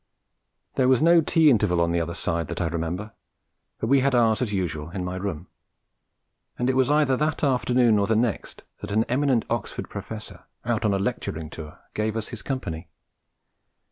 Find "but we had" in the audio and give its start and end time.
3.77-4.15